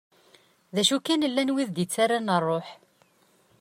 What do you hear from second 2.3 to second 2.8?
rruḥ.